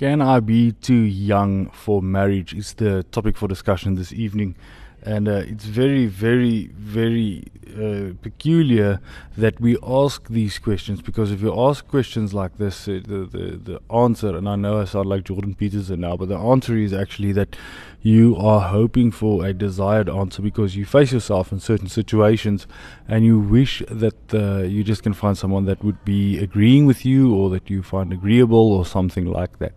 [0.00, 2.54] Can I be too young for marriage?
[2.54, 4.54] Is the topic for discussion this evening.
[5.02, 9.00] And uh, it's very, very, very uh, peculiar
[9.36, 13.56] that we ask these questions because if you ask questions like this, uh, the, the,
[13.56, 16.92] the answer, and I know I sound like Jordan Peterson now, but the answer is
[16.92, 17.56] actually that
[18.02, 22.66] you are hoping for a desired answer because you face yourself in certain situations
[23.08, 27.06] and you wish that uh, you just can find someone that would be agreeing with
[27.06, 29.72] you or that you find agreeable or something like that.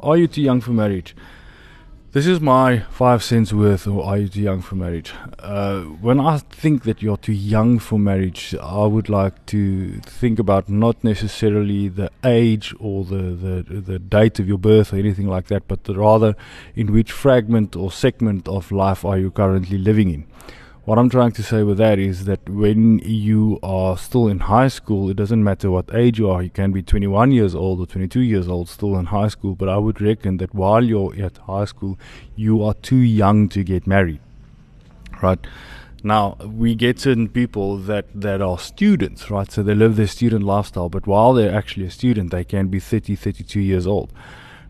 [0.00, 1.14] Are you too young for marriage?
[2.12, 5.14] This is my five cents worth, or are you too young for marriage?
[5.38, 10.38] Uh, when I think that you're too young for marriage, I would like to think
[10.38, 15.26] about not necessarily the age or the, the, the date of your birth or anything
[15.26, 16.36] like that, but rather
[16.76, 20.26] in which fragment or segment of life are you currently living in.
[20.84, 24.66] What I'm trying to say with that is that when you are still in high
[24.66, 26.42] school, it doesn't matter what age you are.
[26.42, 29.54] You can be 21 years old or 22 years old, still in high school.
[29.54, 32.00] But I would reckon that while you're at high school,
[32.34, 34.18] you are too young to get married.
[35.22, 35.38] Right?
[36.02, 39.52] Now, we get certain people that, that are students, right?
[39.52, 42.80] So they live their student lifestyle, but while they're actually a student, they can be
[42.80, 44.12] 30, 32 years old.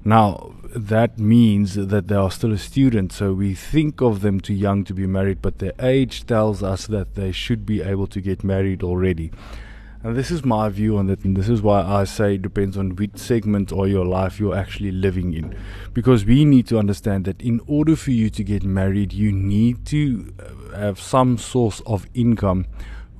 [0.04, 4.54] Now, that means that they are still a student, so we think of them too
[4.54, 8.20] young to be married, but their age tells us that they should be able to
[8.20, 9.30] get married already.
[10.04, 12.76] And this is my view on it, and this is why I say it depends
[12.76, 15.56] on which segment of your life you're actually living in.
[15.94, 19.86] Because we need to understand that in order for you to get married, you need
[19.86, 22.66] to uh, have some source of income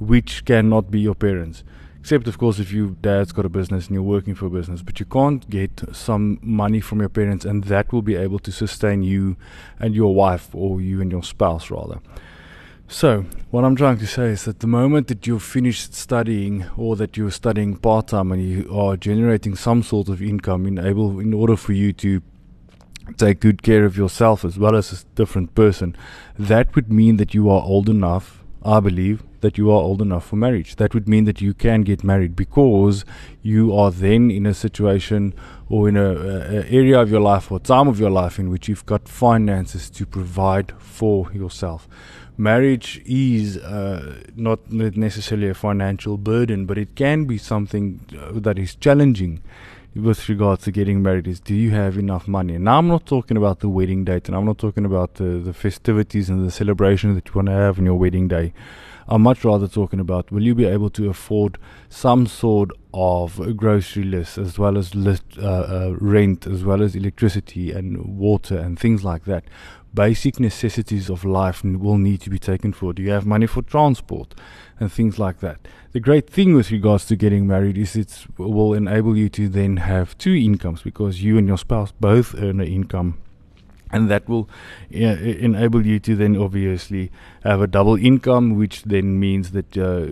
[0.00, 1.62] which cannot be your parents.
[2.02, 4.82] Except, of course, if your dad's got a business and you're working for a business,
[4.82, 8.50] but you can't get some money from your parents, and that will be able to
[8.50, 9.36] sustain you
[9.78, 12.00] and your wife, or you and your spouse, rather.
[12.88, 16.96] So, what I'm trying to say is that the moment that you've finished studying, or
[16.96, 21.20] that you're studying part time and you are generating some sort of income in able
[21.20, 22.20] in order for you to
[23.16, 25.94] take good care of yourself as well as a different person,
[26.36, 30.26] that would mean that you are old enough, I believe, that you are old enough
[30.26, 30.76] for marriage.
[30.76, 33.04] That would mean that you can get married because
[33.42, 35.34] you are then in a situation
[35.68, 38.68] or in a, a, area of your life or time of your life in which
[38.68, 41.88] you've got finances to provide for yourself.
[42.38, 48.58] Marriage is uh, not necessarily a financial burden, but it can be something uh, that
[48.58, 49.42] is challenging
[49.94, 52.58] with regards to getting married is do you have enough money?
[52.58, 55.52] Now, I'm not talking about the wedding date and I'm not talking about the, the
[55.52, 58.52] festivities and the celebration that you want to have on your wedding day.
[59.08, 61.58] I'm much rather talking about will you be able to afford
[61.88, 66.94] some sort of grocery list as well as list, uh, uh, rent as well as
[66.94, 69.44] electricity and water and things like that.
[69.94, 72.92] Basic necessities of life will need to be taken for.
[72.92, 74.34] Do you have money for transport
[74.80, 75.58] and things like that?
[75.92, 79.76] The great thing with regards to getting married is it will enable you to then
[79.76, 83.18] have two incomes because you and your spouse both earn an income
[83.92, 84.48] and that will
[84.94, 87.12] uh, enable you to then obviously
[87.44, 90.06] have a double income, which then means that uh,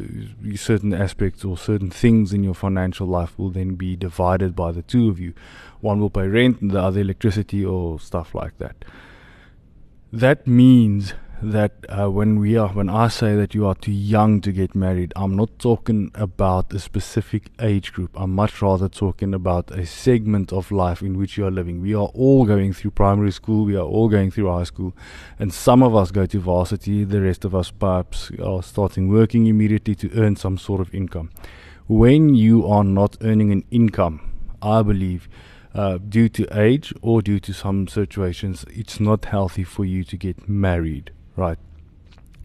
[0.55, 4.83] certain aspects or certain things in your financial life will then be divided by the
[4.83, 5.33] two of you.
[5.81, 8.85] One will pay rent, and the other electricity or stuff like that.
[10.13, 14.41] That means that uh, when we are when I say that you are too young
[14.41, 18.11] to get married, I'm not talking about a specific age group.
[18.17, 21.81] I'm much rather talking about a segment of life in which you are living.
[21.81, 24.97] We are all going through primary school, we are all going through high school,
[25.39, 29.47] and some of us go to varsity, the rest of us perhaps are starting working
[29.47, 31.31] immediately to earn some sort of income.
[31.87, 35.29] When you are not earning an income, I believe
[35.75, 40.17] uh, due to age or due to some situations, it's not healthy for you to
[40.17, 41.11] get married
[41.41, 41.59] right?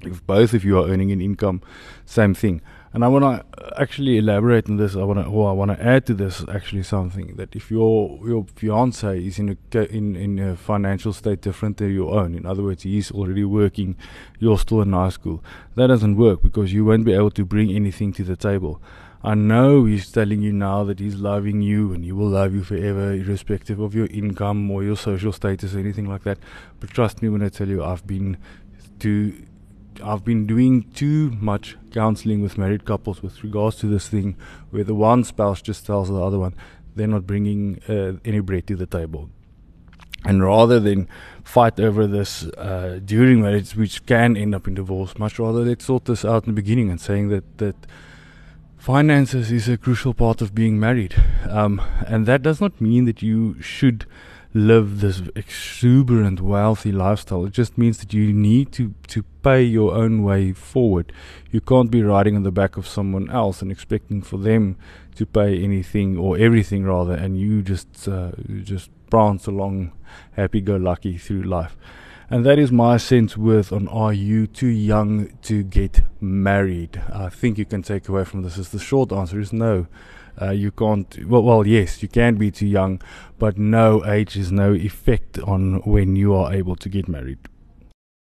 [0.02, 1.62] If both of you are earning an income,
[2.06, 2.62] same thing.
[2.96, 4.96] And I want to actually elaborate on this.
[4.96, 8.18] I want to, or I want to add to this actually something that if your
[8.26, 12.46] your fiance is in a in in a financial state different than your own, in
[12.46, 13.98] other words, he's already working,
[14.40, 15.44] you're still in high school.
[15.76, 18.82] That doesn't work because you won't be able to bring anything to the table.
[19.22, 22.64] I know he's telling you now that he's loving you and he will love you
[22.64, 26.38] forever, irrespective of your income or your social status or anything like that.
[26.80, 28.38] But trust me when I tell you, I've been
[29.00, 29.34] to
[30.04, 34.36] I've been doing too much counseling with married couples with regards to this thing
[34.70, 36.56] where the one spouse just tells the other one
[36.96, 39.30] they're not bringing uh, any bread to the table.
[40.24, 41.08] And rather than
[41.44, 45.86] fight over this uh, during marriage, which can end up in divorce, much rather let's
[45.86, 47.76] sort this out in the beginning and saying that, that
[48.78, 51.16] finances is a crucial part of being married.
[51.48, 54.06] Um, and that does not mean that you should
[54.56, 57.46] live this exuberant, wealthy lifestyle.
[57.46, 61.12] It just means that you need to, to pay your own way forward.
[61.52, 64.78] You can't be riding on the back of someone else and expecting for them
[65.16, 69.92] to pay anything or everything rather, and you just uh, you just prance along
[70.34, 71.76] happy go lucky through life.
[72.30, 77.02] And that is my sense with on are you too young to get married?
[77.14, 79.88] I think you can take away from this is the short answer is no.
[80.42, 81.26] Uh, you can't.
[81.28, 83.02] Well, well, yes, you can be too young,
[83.38, 87.40] but no age is no effect on when you are able to get married.